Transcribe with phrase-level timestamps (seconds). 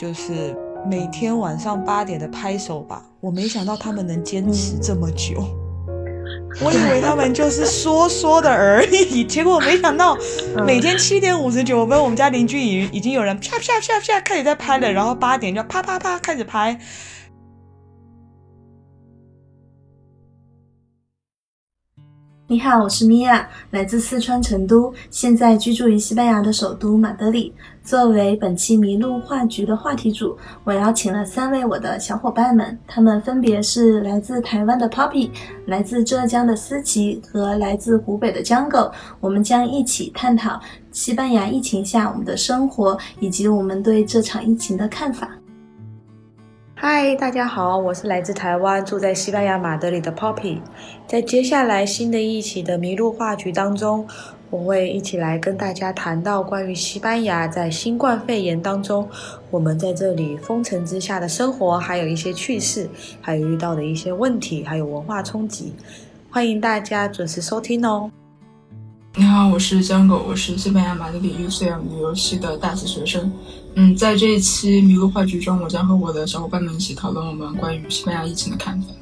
[0.00, 0.56] 就是
[0.88, 3.04] 每天晚上八点的拍手吧。
[3.20, 5.44] 我没想到他们能坚持这么久，
[6.62, 10.16] 我以为他们就是说说的而已，结果没想到
[10.66, 16.80] 每天七点五十九分，我们家邻居已已经有人啪啪啪啪开始在拍了，然后八点就啪啪啪开始拍。
[22.50, 27.54] 你好，我是米娅，来自四川成都，现在居住于西班牙的首都马德里。
[27.84, 35.30] 作为本期麋鹿话局的话题主，我邀请了三位我的小伙伴们，他们分别是来自台湾的 Poppy，
[35.66, 38.90] 来自浙江的思琪和来自湖北的江狗。
[39.20, 40.60] 我们将一起探讨
[40.90, 45.39] 西班牙疫情下我们的生活，以及我们对这场疫情的看法。
[46.82, 50.60] 嗨，大家好，我是来自台湾，住在西班牙马德里的 Poppy。
[51.06, 54.08] 在接下来新的一期的迷路话局当中，
[54.48, 59.06] 我会一起来跟大家谈到关于西班牙在新冠肺炎当中，
[59.50, 62.88] 我们在这里封城之下的生活，还有一些趣事，
[63.20, 65.74] 还有遇到的一些问题，还有文化冲击。
[66.30, 68.10] 欢迎大家准时收听哦。
[69.20, 73.30] 你好，我是江狗，我是西班牙马德里 UCL 旅游系的大四学生。
[73.74, 78.94] 嗯，在这一期麋鹿话剧中，我将和我的小伙伴们一起讨论我们关于西班牙疫情的看法。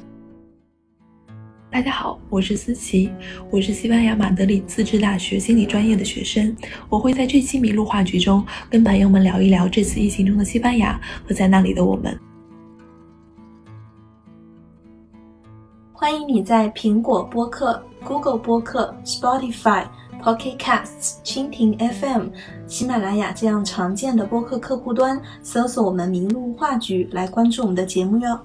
[1.70, 3.12] 大家好，我是思琪，
[3.48, 6.52] 我是西班牙马德里自治大学心理专业的学生。
[6.88, 12.18] 我会在这期麋鹿话剧中跟朋友们聊一聊这次疫情中的西班牙和在那里的我们。
[15.92, 19.86] 欢迎你在苹果播客、Google 播客、Spotify。
[20.22, 22.28] Pocket Casts、蜻蜓 FM、
[22.66, 28.38] 喜马拉雅这样常见的播客客户端，搜索我们“名录话剧”来关注我们的节目哟。